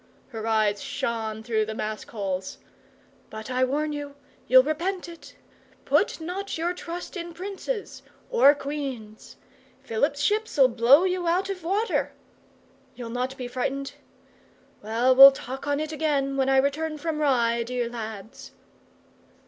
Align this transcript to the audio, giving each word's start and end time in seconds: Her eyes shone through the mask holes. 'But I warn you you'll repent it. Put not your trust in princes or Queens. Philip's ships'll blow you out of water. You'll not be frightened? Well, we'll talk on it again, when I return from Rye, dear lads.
Her 0.29 0.47
eyes 0.47 0.81
shone 0.81 1.43
through 1.43 1.67
the 1.67 1.75
mask 1.75 2.09
holes. 2.09 2.57
'But 3.29 3.51
I 3.51 3.63
warn 3.63 3.93
you 3.93 4.15
you'll 4.47 4.63
repent 4.63 5.07
it. 5.07 5.35
Put 5.85 6.19
not 6.19 6.57
your 6.57 6.73
trust 6.73 7.15
in 7.15 7.35
princes 7.35 8.01
or 8.31 8.55
Queens. 8.55 9.37
Philip's 9.83 10.19
ships'll 10.21 10.69
blow 10.69 11.03
you 11.03 11.27
out 11.27 11.51
of 11.51 11.63
water. 11.63 12.13
You'll 12.95 13.11
not 13.11 13.37
be 13.37 13.47
frightened? 13.47 13.93
Well, 14.81 15.15
we'll 15.15 15.29
talk 15.31 15.67
on 15.67 15.79
it 15.79 15.91
again, 15.91 16.35
when 16.35 16.49
I 16.49 16.57
return 16.57 16.97
from 16.97 17.19
Rye, 17.19 17.61
dear 17.61 17.87
lads. 17.87 18.53